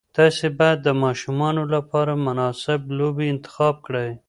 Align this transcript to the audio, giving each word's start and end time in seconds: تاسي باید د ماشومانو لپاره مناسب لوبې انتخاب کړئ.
تاسي 0.17 0.47
باید 0.59 0.79
د 0.83 0.89
ماشومانو 1.03 1.63
لپاره 1.75 2.13
مناسب 2.25 2.79
لوبې 2.97 3.25
انتخاب 3.33 3.75
کړئ. 3.87 4.09